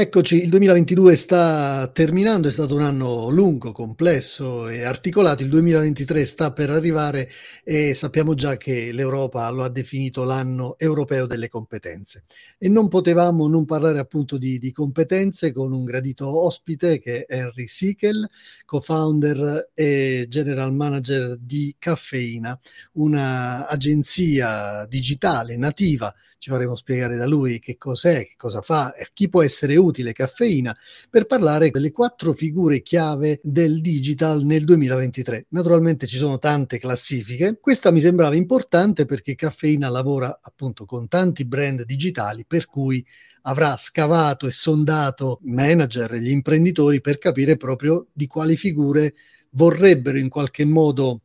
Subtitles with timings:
[0.00, 6.24] Eccoci, il 2022 sta terminando, è stato un anno lungo, complesso e articolato, il 2023
[6.24, 7.28] sta per arrivare
[7.64, 12.26] e sappiamo già che l'Europa lo ha definito l'anno europeo delle competenze.
[12.58, 17.36] E non potevamo non parlare appunto di, di competenze con un gradito ospite che è
[17.36, 18.24] Henry Sickel,
[18.66, 22.56] co-founder e general manager di Caffeina,
[22.92, 29.42] un'agenzia digitale nativa, ci faremo spiegare da lui che cos'è, che cosa fa, chi può
[29.42, 30.76] essere utile utile caffeina
[31.10, 35.46] per parlare delle quattro figure chiave del digital nel 2023.
[35.50, 41.44] Naturalmente ci sono tante classifiche, questa mi sembrava importante perché caffeina lavora appunto con tanti
[41.44, 43.04] brand digitali per cui
[43.42, 49.14] avrà scavato e sondato i manager e gli imprenditori per capire proprio di quali figure
[49.50, 51.22] vorrebbero in qualche modo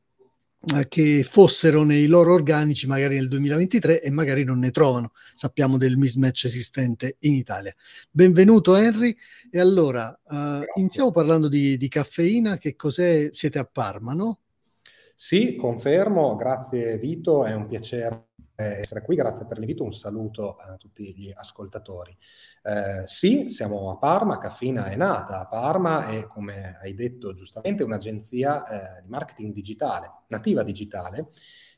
[0.87, 5.11] che fossero nei loro organici magari nel 2023 e magari non ne trovano.
[5.33, 7.73] Sappiamo del mismatch esistente in Italia.
[8.09, 9.15] Benvenuto Henry.
[9.51, 12.57] E allora, uh, iniziamo parlando di, di, caffeina.
[12.57, 13.29] Che cos'è?
[13.31, 14.39] Siete a Parma, no?
[15.13, 16.35] Sì, confermo.
[16.35, 21.31] Grazie Vito, è un piacere essere qui, grazie per l'invito, un saluto a tutti gli
[21.35, 22.15] ascoltatori.
[22.63, 27.83] Eh, sì, siamo a Parma, Caffina è nata a Parma e come hai detto giustamente
[27.83, 31.29] un'agenzia eh, di marketing digitale, nativa digitale,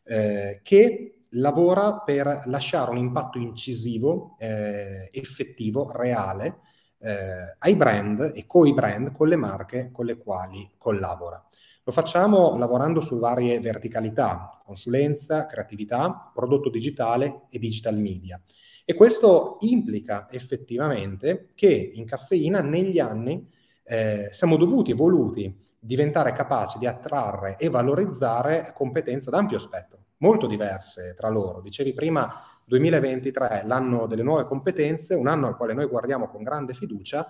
[0.04, 6.60] eh, che lavora per lasciare un impatto incisivo, eh, effettivo, reale
[7.00, 11.45] eh, ai brand e coi brand, con le marche con le quali collabora.
[11.88, 18.42] Lo facciamo lavorando su varie verticalità, consulenza, creatività, prodotto digitale e digital media.
[18.83, 23.47] E questo implica effettivamente che in caffeina negli anni
[23.83, 30.05] eh, siamo dovuti e voluti diventare capaci di attrarre e valorizzare competenze ad ampio spettro,
[30.17, 31.61] molto diverse tra loro.
[31.61, 32.33] Dicevi prima
[32.65, 37.27] 2023, l'anno delle nuove competenze, un anno al quale noi guardiamo con grande fiducia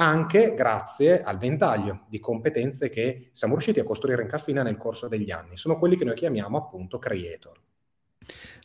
[0.00, 5.08] anche grazie al ventaglio di competenze che siamo riusciti a costruire in Caffina nel corso
[5.08, 5.58] degli anni.
[5.58, 7.60] Sono quelli che noi chiamiamo appunto creator.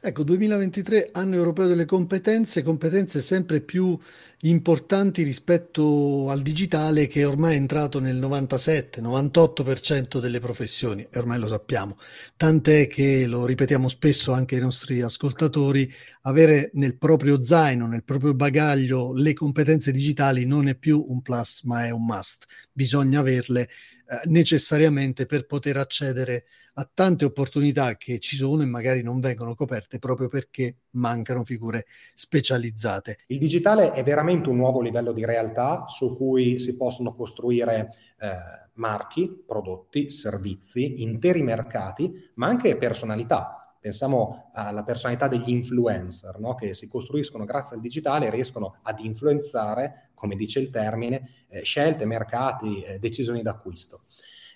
[0.01, 3.97] Ecco, 2023, anno europeo delle competenze, competenze sempre più
[4.41, 11.47] importanti rispetto al digitale che ormai è entrato nel 97-98% delle professioni, e ormai lo
[11.47, 11.97] sappiamo.
[12.38, 15.91] Tant'è che, lo ripetiamo spesso anche ai nostri ascoltatori,
[16.23, 21.63] avere nel proprio zaino, nel proprio bagaglio le competenze digitali non è più un plus,
[21.63, 22.45] ma è un must.
[22.72, 23.67] Bisogna averle
[24.07, 26.45] eh, necessariamente per poter accedere
[26.75, 31.85] a tante opportunità che ci sono e magari non vengono coperte proprio perché mancano figure
[32.13, 33.19] specializzate.
[33.27, 37.89] Il digitale è veramente un nuovo livello di realtà su cui si possono costruire
[38.19, 38.38] eh,
[38.73, 43.64] marchi, prodotti, servizi, interi mercati, ma anche personalità.
[43.85, 46.56] Pensiamo alla personalità degli influencer, no?
[46.56, 51.62] che si costruiscono grazie al digitale e riescono ad influenzare, come dice il termine, eh,
[51.62, 54.06] scelte, mercati, eh, decisioni d'acquisto.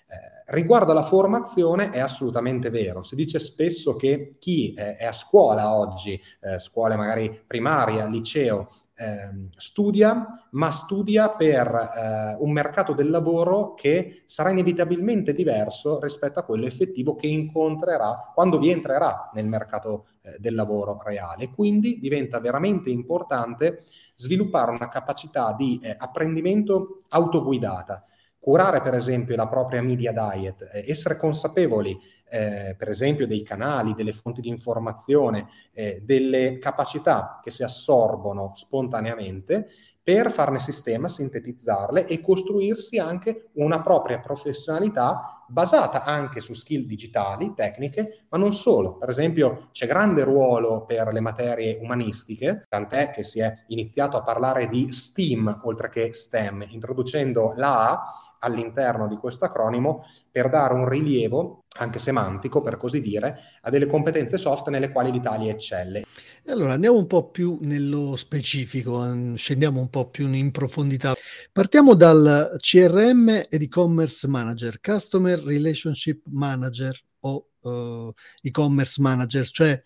[0.08, 5.12] Eh, riguardo alla formazione è assolutamente vero, si dice spesso che chi eh, è a
[5.12, 12.92] scuola oggi, eh, scuole magari primaria, liceo, eh, studia, ma studia per eh, un mercato
[12.92, 19.30] del lavoro che sarà inevitabilmente diverso rispetto a quello effettivo che incontrerà quando vi entrerà
[19.32, 21.48] nel mercato eh, del lavoro reale.
[21.48, 23.84] Quindi diventa veramente importante
[24.16, 28.04] sviluppare una capacità di eh, apprendimento autoguidata,
[28.40, 31.96] curare per esempio la propria media diet, eh, essere consapevoli
[32.30, 38.52] eh, per esempio dei canali, delle fonti di informazione, eh, delle capacità che si assorbono
[38.54, 39.68] spontaneamente
[40.02, 47.52] per farne sistema, sintetizzarle e costruirsi anche una propria professionalità basata anche su skill digitali,
[47.54, 48.96] tecniche, ma non solo.
[48.96, 54.22] Per esempio c'è grande ruolo per le materie umanistiche, tant'è che si è iniziato a
[54.22, 58.02] parlare di STEAM oltre che STEM, introducendo la A
[58.40, 63.86] all'interno di questo acronimo per dare un rilievo, anche semantico per così dire, a delle
[63.86, 66.04] competenze soft nelle quali l'Italia eccelle.
[66.46, 71.14] Allora andiamo un po' più nello specifico, mm, scendiamo un po' più in profondità.
[71.52, 79.80] Partiamo dal CRM ed e-commerce manager, Customer Relationship Manager o uh, e-commerce manager, cioè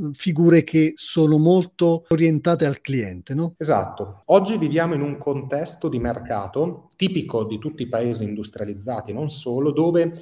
[0.00, 3.54] mm, figure che sono molto orientate al cliente, no?
[3.56, 4.22] Esatto.
[4.26, 9.70] Oggi viviamo in un contesto di mercato tipico di tutti i paesi industrializzati, non solo,
[9.70, 10.20] dove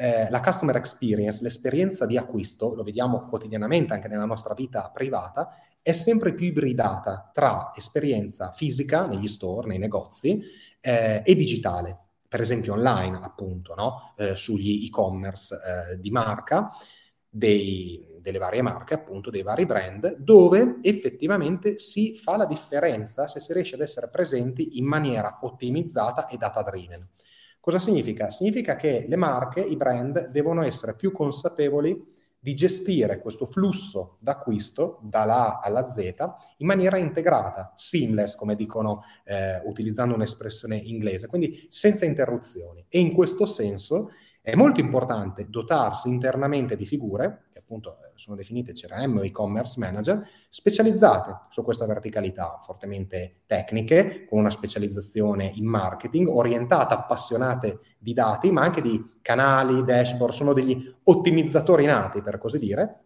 [0.00, 5.54] eh, la customer experience, l'esperienza di acquisto, lo vediamo quotidianamente anche nella nostra vita privata,
[5.82, 10.42] è sempre più ibridata tra esperienza fisica negli store, nei negozi
[10.80, 14.14] eh, e digitale, per esempio online appunto, no?
[14.16, 16.70] eh, sugli e-commerce eh, di marca,
[17.28, 23.38] dei, delle varie marche, appunto dei vari brand, dove effettivamente si fa la differenza se
[23.38, 27.06] si riesce ad essere presenti in maniera ottimizzata e data driven.
[27.60, 28.30] Cosa significa?
[28.30, 34.98] Significa che le marche, i brand devono essere più consapevoli di gestire questo flusso d'acquisto
[35.02, 36.14] dalla A alla Z
[36.56, 42.82] in maniera integrata, seamless, come dicono eh, utilizzando un'espressione inglese, quindi senza interruzioni.
[42.88, 44.10] E in questo senso
[44.40, 50.26] è molto importante dotarsi internamente di figure, appunto eh, sono definite CRM o e-commerce manager,
[50.48, 58.50] specializzate su questa verticalità, fortemente tecniche, con una specializzazione in marketing, orientate, appassionate di dati,
[58.50, 63.04] ma anche di canali, dashboard, sono degli ottimizzatori nati, per così dire,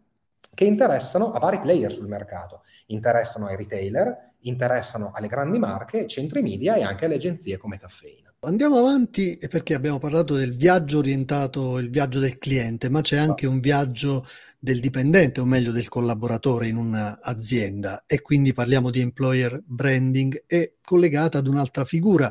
[0.54, 6.40] che interessano a vari player sul mercato, interessano ai retailer, interessano alle grandi marche, centri
[6.40, 8.33] media e anche alle agenzie come Caffeina.
[8.44, 13.46] Andiamo avanti perché abbiamo parlato del viaggio orientato, il viaggio del cliente, ma c'è anche
[13.46, 14.26] un viaggio
[14.58, 18.04] del dipendente, o meglio del collaboratore in un'azienda.
[18.06, 22.30] E quindi parliamo di employer branding e collegata ad un'altra figura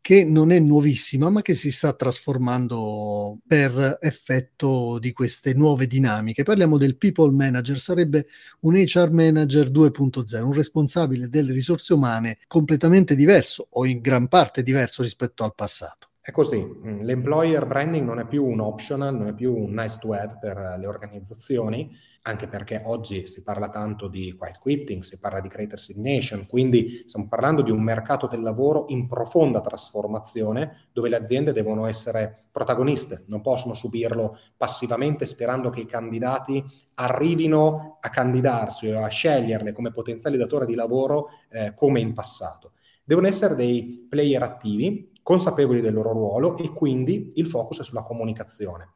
[0.00, 6.42] che non è nuovissima, ma che si sta trasformando per effetto di queste nuove dinamiche.
[6.44, 8.26] Parliamo del people manager, sarebbe
[8.60, 14.62] un HR manager 2.0, un responsabile delle risorse umane completamente diverso o in gran parte
[14.62, 16.07] diverso rispetto al passato.
[16.28, 19.96] È così, mm, l'employer branding non è più un optional, non è più un nice
[19.98, 21.90] to have per le organizzazioni,
[22.24, 27.04] anche perché oggi si parla tanto di quiet quitting, si parla di great resignation, quindi
[27.06, 32.48] stiamo parlando di un mercato del lavoro in profonda trasformazione dove le aziende devono essere
[32.50, 36.62] protagoniste, non possono subirlo passivamente sperando che i candidati
[36.96, 42.72] arrivino a candidarsi o a sceglierle come potenziali datori di lavoro eh, come in passato.
[43.02, 48.00] Devono essere dei player attivi consapevoli del loro ruolo e quindi il focus è sulla
[48.00, 48.92] comunicazione,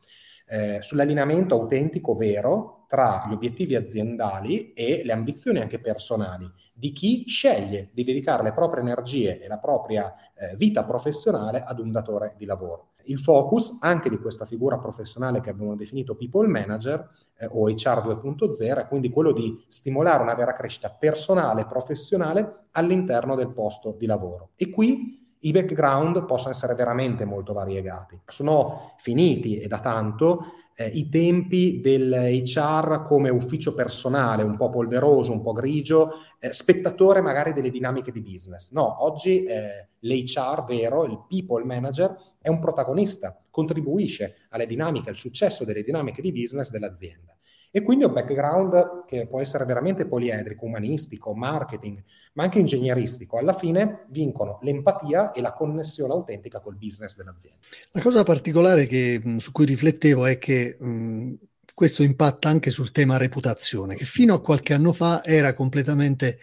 [0.47, 7.25] eh, sull'allineamento autentico vero tra gli obiettivi aziendali e le ambizioni anche personali di chi
[7.27, 12.35] sceglie di dedicare le proprie energie e la propria eh, vita professionale ad un datore
[12.39, 12.93] di lavoro.
[13.05, 18.07] Il focus anche di questa figura professionale che abbiamo definito people manager eh, o HR
[18.07, 23.95] 2.0 è quindi quello di stimolare una vera crescita personale e professionale all'interno del posto
[23.99, 24.53] di lavoro.
[24.57, 28.21] E qui i background possono essere veramente molto variegati.
[28.27, 34.71] Sono finiti e da tanto eh, i tempi del HR come ufficio personale, un po'
[34.71, 38.73] polveroso, un po' grigio, eh, spettatore magari delle dinamiche di business.
[38.73, 45.17] No, oggi eh, l'HR vero, il people manager, è un protagonista, contribuisce alle dinamiche, al
[45.17, 47.37] successo delle dinamiche di business dell'azienda.
[47.75, 52.05] E quindi un background che può essere veramente poliedrico, umanistico, marketing,
[52.35, 53.39] ma anche ingegneristico.
[53.39, 57.61] Alla fine vincono l'empatia e la connessione autentica col business dell'azienda.
[57.93, 61.33] La cosa particolare che, su cui riflettevo è che mh,
[61.73, 66.37] questo impatta anche sul tema reputazione, che fino a qualche anno fa era completamente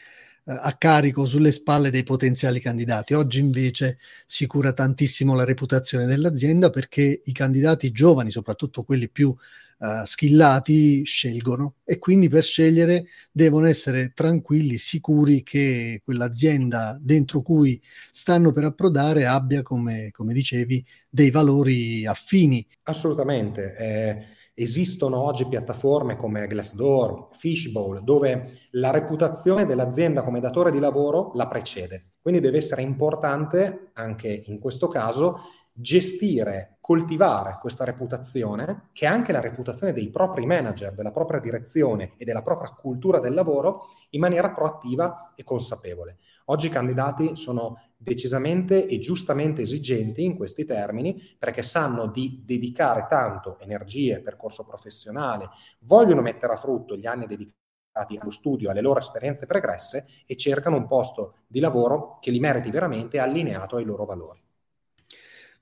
[0.45, 3.13] a carico sulle spalle dei potenziali candidati.
[3.13, 9.35] Oggi invece si cura tantissimo la reputazione dell'azienda perché i candidati giovani, soprattutto quelli più
[9.79, 17.81] uh, skillati, scelgono e quindi per scegliere devono essere tranquilli, sicuri che quell'azienda dentro cui
[18.11, 22.65] stanno per approdare abbia, come, come dicevi, dei valori affini.
[22.83, 23.75] Assolutamente.
[23.75, 31.31] Eh Esistono oggi piattaforme come Glassdoor, Fishbowl, dove la reputazione dell'azienda come datore di lavoro
[31.35, 32.15] la precede.
[32.21, 35.43] Quindi deve essere importante, anche in questo caso,
[35.79, 42.13] gestire, coltivare questa reputazione, che è anche la reputazione dei propri manager, della propria direzione
[42.17, 46.17] e della propria cultura del lavoro, in maniera proattiva e consapevole.
[46.45, 53.05] Oggi i candidati sono decisamente e giustamente esigenti in questi termini perché sanno di dedicare
[53.09, 55.49] tanto energie, percorso professionale,
[55.81, 60.75] vogliono mettere a frutto gli anni dedicati allo studio, alle loro esperienze pregresse e cercano
[60.75, 64.41] un posto di lavoro che li meriti veramente allineato ai loro valori.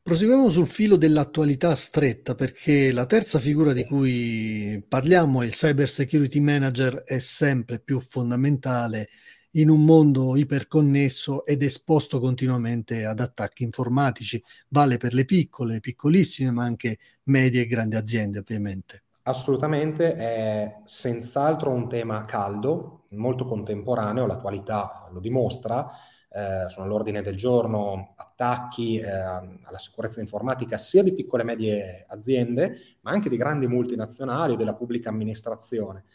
[0.08, 6.40] Proseguiamo sul filo dell'attualità stretta perché la terza figura di cui parliamo, il Cyber Security
[6.40, 9.10] Manager, è sempre più fondamentale
[9.56, 14.42] in un mondo iperconnesso ed esposto continuamente ad attacchi informatici.
[14.70, 19.04] Vale per le piccole, piccolissime, ma anche medie e grandi aziende, ovviamente.
[19.24, 25.86] Assolutamente, è senz'altro un tema caldo, molto contemporaneo, l'attualità lo dimostra.
[26.30, 32.06] Eh, sono all'ordine del giorno attacchi eh, alla sicurezza informatica sia di piccole e medie
[32.08, 36.06] aziende, ma anche di grandi multinazionali o della pubblica amministrazione.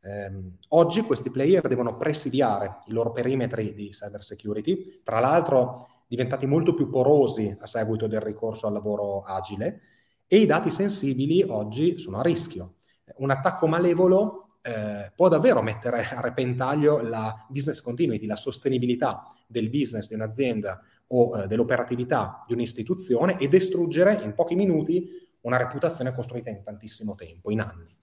[0.00, 0.30] Eh,
[0.68, 6.74] oggi questi player devono presidiare i loro perimetri di cyber security, tra l'altro diventati molto
[6.74, 9.80] più porosi a seguito del ricorso al lavoro agile
[10.26, 12.74] e i dati sensibili oggi sono a rischio.
[13.16, 19.68] Un attacco malevolo eh, può davvero mettere a repentaglio la business continuity, la sostenibilità del
[19.68, 25.08] business di un'azienda o eh, dell'operatività di un'istituzione e distruggere in pochi minuti
[25.42, 27.94] una reputazione costruita in tantissimo tempo, in anni.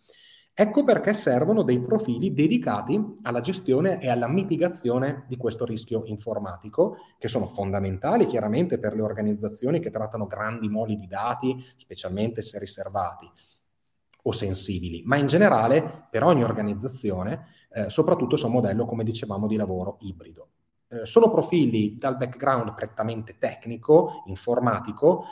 [0.53, 6.97] Ecco perché servono dei profili dedicati alla gestione e alla mitigazione di questo rischio informatico,
[7.17, 12.59] che sono fondamentali chiaramente per le organizzazioni che trattano grandi moli di dati, specialmente se
[12.59, 13.31] riservati
[14.23, 19.47] o sensibili, ma in generale per ogni organizzazione, eh, soprattutto è un modello, come dicevamo,
[19.47, 20.47] di lavoro ibrido.
[20.89, 25.25] Eh, sono profili dal background prettamente tecnico, informatico,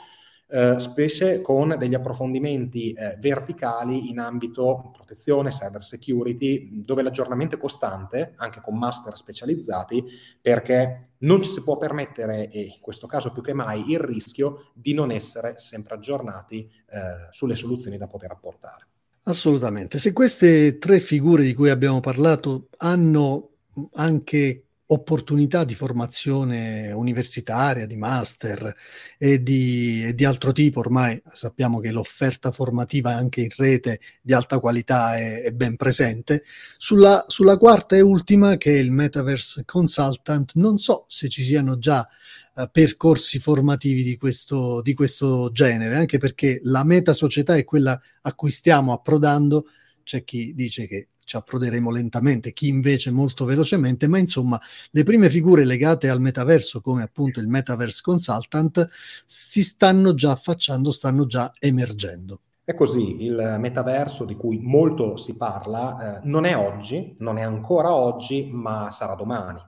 [0.50, 7.58] eh, specie con degli approfondimenti eh, verticali in ambito protezione, cyber security, dove l'aggiornamento è
[7.58, 10.04] costante, anche con master specializzati,
[10.40, 14.70] perché non ci si può permettere, e in questo caso più che mai, il rischio
[14.72, 18.86] di non essere sempre aggiornati eh, sulle soluzioni da poter apportare.
[19.24, 19.98] Assolutamente.
[19.98, 23.50] Se queste tre figure di cui abbiamo parlato hanno
[23.94, 28.74] anche opportunità di formazione universitaria, di master
[29.18, 30.80] e di, e di, altro tipo.
[30.80, 36.42] Ormai sappiamo che l'offerta formativa anche in rete di alta qualità è, è ben presente.
[36.78, 41.78] Sulla, sulla, quarta e ultima, che è il Metaverse Consultant, non so se ci siano
[41.78, 42.06] già
[42.54, 47.98] uh, percorsi formativi di questo, di questo genere, anche perché la meta società è quella
[48.22, 49.66] a cui stiamo approdando.
[50.02, 54.58] C'è chi dice che ci approderemo lentamente, chi invece molto velocemente, ma insomma
[54.92, 58.88] le prime figure legate al metaverso, come appunto il Metaverse Consultant,
[59.26, 62.40] si stanno già affacciando, stanno già emergendo.
[62.64, 67.42] È così, il metaverso di cui molto si parla eh, non è oggi, non è
[67.42, 69.60] ancora oggi, ma sarà domani.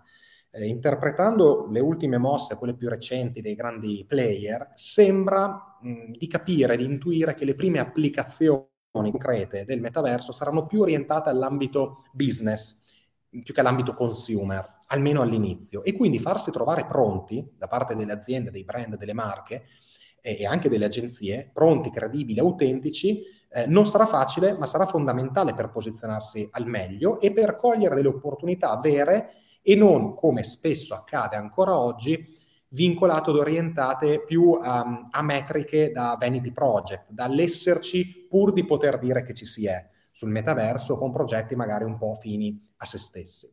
[0.50, 6.78] Eh, interpretando le ultime mosse, quelle più recenti dei grandi player, sembra mh, di capire,
[6.78, 12.80] di intuire che le prime applicazioni concrete del metaverso saranno più orientate all'ambito business
[13.30, 18.50] più che all'ambito consumer, almeno all'inizio, e quindi farsi trovare pronti da parte delle aziende,
[18.50, 19.66] dei brand, delle marche
[20.20, 25.54] e, e anche delle agenzie, pronti, credibili, autentici, eh, non sarà facile, ma sarà fondamentale
[25.54, 31.36] per posizionarsi al meglio e per cogliere delle opportunità vere e non, come spesso accade
[31.36, 32.36] ancora oggi,
[32.72, 39.24] vincolate ed orientate più um, a metriche da vanity project, dall'esserci pur di poter dire
[39.24, 43.48] che ci si è sul metaverso con progetti magari un po' fini a se stessi.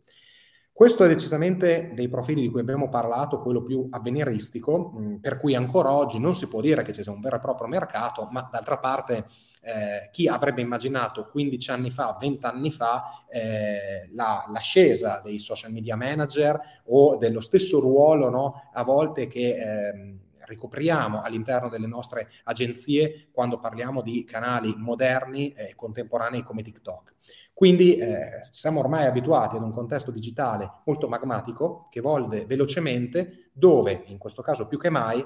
[0.72, 5.55] Questo è decisamente dei profili di cui abbiamo parlato, quello più avveniristico, mh, per cui
[5.55, 8.48] ancora oggi non si può dire che ci sia un vero e proprio mercato, ma
[8.51, 9.25] d'altra parte
[9.62, 15.72] eh, chi avrebbe immaginato 15 anni fa, 20 anni fa, eh, la, l'ascesa dei social
[15.72, 19.55] media manager o dello stesso ruolo no, a volte che...
[19.55, 20.17] Eh,
[20.48, 27.13] ricopriamo all'interno delle nostre agenzie quando parliamo di canali moderni e contemporanei come TikTok.
[27.54, 34.04] Quindi eh, siamo ormai abituati ad un contesto digitale molto magmatico che evolve velocemente, dove
[34.08, 35.24] in questo caso più che mai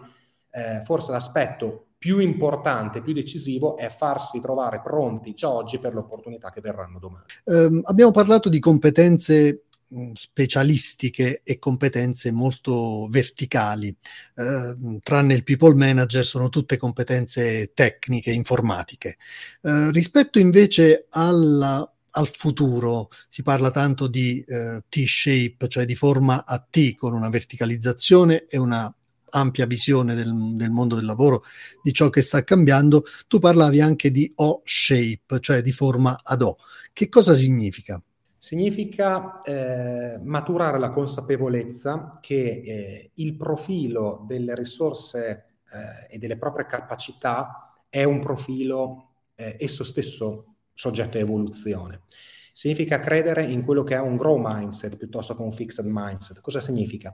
[0.52, 6.00] eh, forse l'aspetto più importante, più decisivo è farsi trovare pronti già oggi per le
[6.00, 7.26] opportunità che verranno domani.
[7.46, 9.66] Um, abbiamo parlato di competenze
[10.14, 13.96] specialistiche e competenze molto verticali.
[14.36, 19.18] Eh, tranne il people manager sono tutte competenze tecniche, informatiche.
[19.62, 26.46] Eh, rispetto invece alla, al futuro si parla tanto di eh, T-shape, cioè di forma
[26.46, 28.94] a T con una verticalizzazione e una
[29.34, 31.44] ampia visione del, del, mondo del lavoro,
[31.82, 36.58] di ciò che sta cambiando, tu parlavi anche di O-shape, cioè di forma ad O.
[36.92, 38.02] Che cosa significa?
[38.44, 46.66] Significa eh, maturare la consapevolezza che eh, il profilo delle risorse eh, e delle proprie
[46.66, 52.02] capacità è un profilo eh, esso stesso soggetto a evoluzione.
[52.52, 56.42] Significa credere in quello che è un grow mindset piuttosto che un fixed mindset.
[56.42, 57.14] Cosa significa?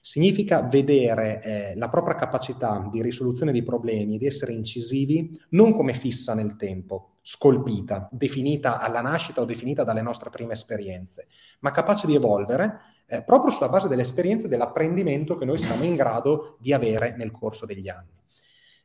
[0.00, 5.72] Significa vedere eh, la propria capacità di risoluzione di problemi e di essere incisivi non
[5.72, 11.26] come fissa nel tempo, scolpita, definita alla nascita o definita dalle nostre prime esperienze,
[11.58, 15.84] ma capace di evolvere eh, proprio sulla base delle esperienze e dell'apprendimento che noi siamo
[15.84, 18.16] in grado di avere nel corso degli anni.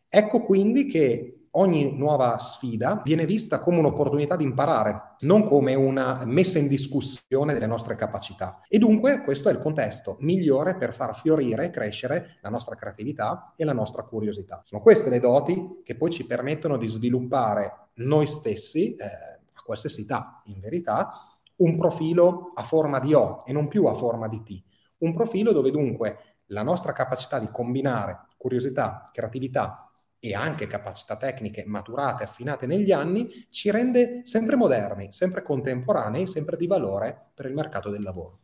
[0.10, 6.24] Ecco quindi che ogni nuova sfida viene vista come un'opportunità di imparare, non come una
[6.26, 8.60] messa in discussione delle nostre capacità.
[8.68, 13.54] E dunque questo è il contesto migliore per far fiorire e crescere la nostra creatività
[13.56, 14.62] e la nostra curiosità.
[14.64, 20.02] Sono queste le doti che poi ci permettono di sviluppare noi stessi, eh, a qualsiasi
[20.02, 21.12] età in verità,
[21.58, 24.64] un profilo a forma di O e non più a forma di T.
[25.00, 26.18] Un profilo dove dunque
[26.48, 29.90] la nostra capacità di combinare curiosità, creatività
[30.26, 36.56] e anche capacità tecniche maturate, affinate negli anni, ci rende sempre moderni, sempre contemporanei, sempre
[36.56, 38.40] di valore per il mercato del lavoro.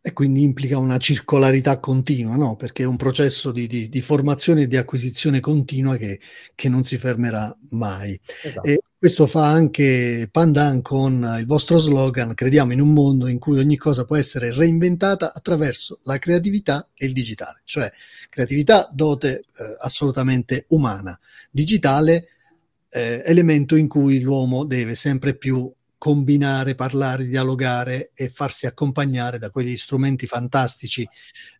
[0.00, 2.56] E quindi implica una circolarità continua, no?
[2.56, 6.18] Perché è un processo di, di, di formazione e di acquisizione continua che,
[6.54, 8.18] che non si fermerà mai.
[8.42, 8.66] Esatto.
[8.66, 13.58] E questo fa anche pandan con il vostro slogan, crediamo in un mondo in cui
[13.58, 17.90] ogni cosa può essere reinventata attraverso la creatività e il digitale, cioè
[18.30, 21.18] creatività dote eh, assolutamente umana,
[21.50, 22.28] digitale
[22.90, 25.68] eh, elemento in cui l'uomo deve sempre più
[26.02, 31.08] combinare, parlare, dialogare e farsi accompagnare da quegli strumenti fantastici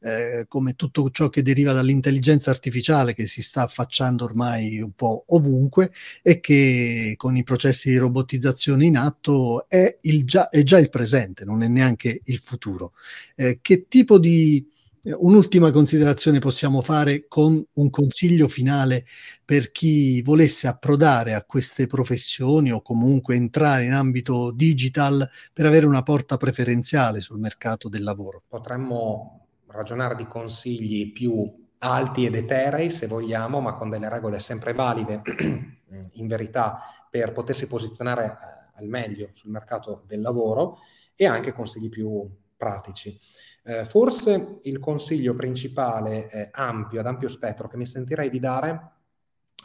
[0.01, 5.27] eh, come tutto ciò che deriva dall'intelligenza artificiale che si sta affacciando ormai un po'
[5.29, 10.91] ovunque e che con i processi di robotizzazione in atto è, già, è già, il
[10.91, 12.95] presente, non è neanche il futuro.
[13.37, 14.72] Eh, che tipo di
[15.05, 19.05] Un'ultima considerazione possiamo fare con un consiglio finale
[19.45, 25.87] per chi volesse approdare a queste professioni o comunque entrare in ambito digital per avere
[25.87, 28.45] una porta preferenziale sul mercato del lavoro.
[28.47, 34.73] Potremmo ragionare di consigli più alti ed eterei, se vogliamo, ma con delle regole sempre
[34.73, 35.23] valide,
[36.13, 36.79] in verità,
[37.11, 40.79] per potersi posizionare eh, al meglio sul mercato del lavoro
[41.17, 42.25] e anche consigli più
[42.57, 43.19] pratici.
[43.65, 48.91] Eh, forse il consiglio principale eh, ampio, ad ampio spettro, che mi sentirei di dare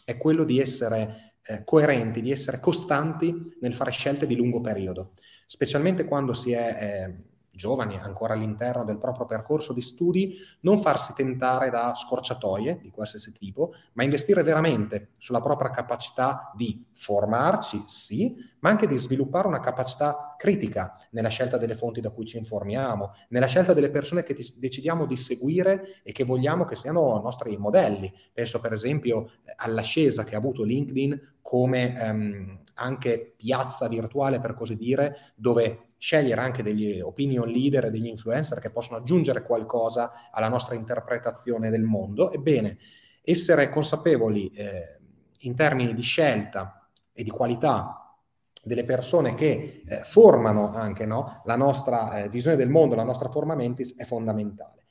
[0.06, 5.14] è quello di essere eh, coerenti, di essere costanti nel fare scelte di lungo periodo,
[5.48, 7.16] specialmente quando si è eh,
[7.58, 13.34] giovani ancora all'interno del proprio percorso di studi, non farsi tentare da scorciatoie di qualsiasi
[13.34, 19.60] tipo, ma investire veramente sulla propria capacità di formarci, sì, ma anche di sviluppare una
[19.60, 24.36] capacità critica nella scelta delle fonti da cui ci informiamo, nella scelta delle persone che
[24.56, 28.14] decidiamo di seguire e che vogliamo che siano nostri modelli.
[28.32, 34.76] Penso per esempio all'ascesa che ha avuto LinkedIn come ehm, anche piazza virtuale, per così
[34.76, 40.48] dire, dove scegliere anche degli opinion leader e degli influencer che possono aggiungere qualcosa alla
[40.48, 42.32] nostra interpretazione del mondo.
[42.32, 42.78] Ebbene,
[43.22, 45.00] essere consapevoli eh,
[45.40, 48.16] in termini di scelta e di qualità
[48.64, 53.30] delle persone che eh, formano anche no, la nostra eh, visione del mondo, la nostra
[53.30, 54.86] forma mentis è fondamentale.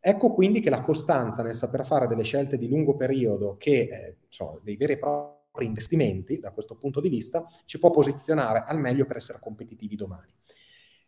[0.00, 4.16] Ecco quindi che la costanza nel saper fare delle scelte di lungo periodo, che eh,
[4.28, 8.78] sono dei veri e propri investimenti da questo punto di vista, ci può posizionare al
[8.78, 10.32] meglio per essere competitivi domani.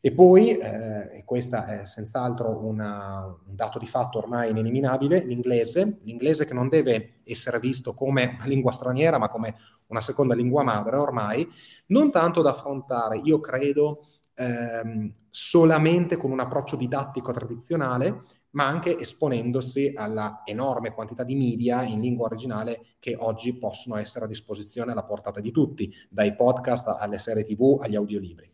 [0.01, 5.99] E poi, eh, e questo è senz'altro una, un dato di fatto ormai ineliminabile, l'inglese,
[6.03, 9.57] l'inglese che non deve essere visto come una lingua straniera, ma come
[9.87, 11.49] una seconda lingua madre ormai,
[11.87, 18.23] non tanto da affrontare, io credo, ehm, solamente con un approccio didattico tradizionale,
[18.59, 24.25] ma anche esponendosi alla enorme quantità di media in lingua originale che oggi possono essere
[24.25, 28.51] a disposizione alla portata di tutti, dai podcast alle serie tv agli audiolibri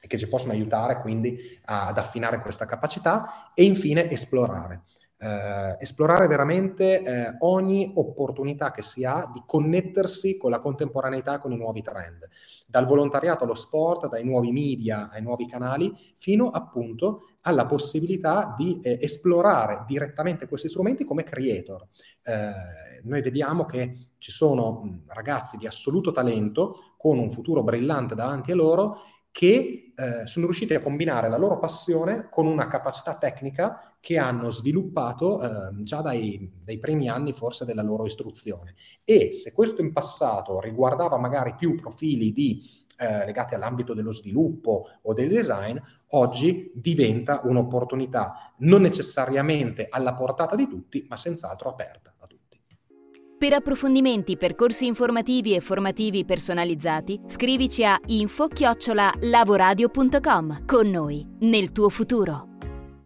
[0.00, 4.84] e che ci possono aiutare quindi ad affinare questa capacità e infine esplorare.
[5.24, 11.50] Eh, esplorare veramente eh, ogni opportunità che si ha di connettersi con la contemporaneità, con
[11.50, 12.28] i nuovi trend,
[12.66, 18.80] dal volontariato allo sport, dai nuovi media ai nuovi canali, fino appunto alla possibilità di
[18.82, 21.86] eh, esplorare direttamente questi strumenti come creator.
[22.22, 28.52] Eh, noi vediamo che ci sono ragazzi di assoluto talento con un futuro brillante davanti
[28.52, 28.98] a loro
[29.30, 34.50] che eh, sono riusciti a combinare la loro passione con una capacità tecnica che hanno
[34.50, 38.74] sviluppato eh, già dai, dai, primi anni forse della loro istruzione.
[39.02, 44.88] E se questo in passato riguardava magari più profili di, eh, legati all'ambito dello sviluppo
[45.00, 52.12] o del design, oggi diventa un'opportunità non necessariamente alla portata di tutti, ma senz'altro aperta.
[53.36, 60.64] Per approfondimenti, percorsi informativi e formativi personalizzati, scrivici a info-lavoradio.com.
[60.64, 62.53] Con noi, nel tuo futuro.